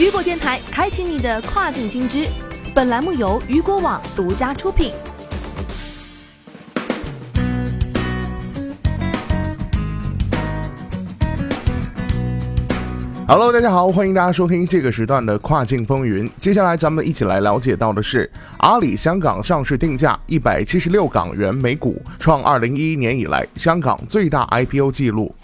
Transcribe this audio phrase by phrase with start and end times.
[0.00, 2.26] 雨果电台开启你的跨境新知，
[2.74, 4.94] 本栏目由雨果网独家出品。
[13.28, 16.28] Hello，大家好，欢迎大家收听这个时段的跨境风云。
[16.40, 18.28] 接下来咱们一起来了解到的是，
[18.60, 25.34] 阿里香港上市定价一百七十六港元每股，创二零一一年以来香港最大 IPO 记录。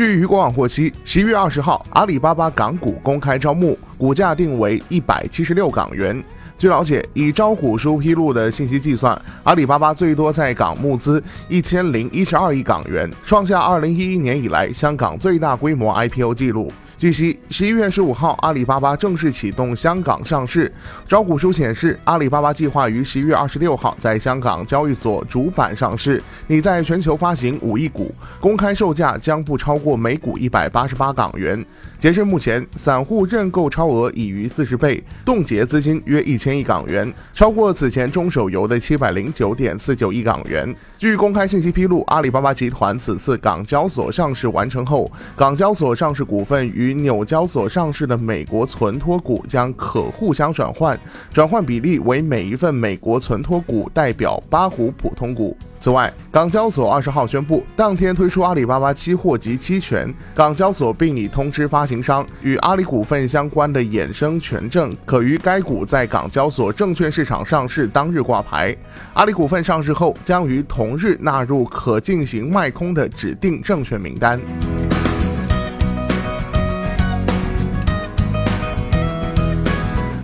[0.00, 6.24] 据余国网获悉，十一月二十号，阿里巴巴港股公开招募，股价定为一百七十六港元。
[6.56, 16.72] 据了解，以招股书披露的信息计算，阿里巴巴最多在港募资一千零一十二亿港元，创下二零一一年以来香港最大规模 IPO 记录。
[17.00, 20.70] 据悉，十一月十五号，阿里巴巴正式启动香港上市。
[21.08, 31.64] 招股书显示，阿里巴巴计划于十一月二十六号在香港交易所主板上市，拟在全球发行五亿股，公开售价将不超过每股一百八十八港元。
[31.98, 40.74] 截至目前，散户认购超额已逾四十倍，冻结资金约一千亿港元，超过此前中手游的七百零九点四九亿港元。
[40.98, 50.98] 据公开信息披露，阿里巴巴集团此次港交所上市完成后，港交所上市股份于纽交所上市的美国存托股将可互相转换，
[51.32, 55.56] 转换比例为每一份美国存托股代表八股普通股。
[55.78, 60.12] 此外，港交所二十号宣布，当天推出阿里巴巴期货及期权。
[60.34, 68.76] 港交所并已通知发行商，与阿里股份相关的衍生权证可于该股在港交所证券市场上市当日挂牌。
[69.14, 74.38] 阿里股份上市后，将于同日纳入可进行卖空的指定证券名单。